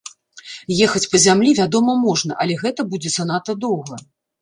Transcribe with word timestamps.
Ехаць 0.85 1.01
па 1.11 1.21
зямлі 1.27 1.53
вядома 1.61 1.97
можна, 2.07 2.33
але 2.47 2.59
гэта 2.65 2.89
будзе 2.95 3.15
занадта 3.21 3.51
доўга. 3.69 4.05